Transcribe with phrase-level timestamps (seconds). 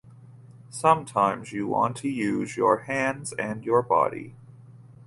[0.71, 4.33] Sometimes you want to use your hands and your body.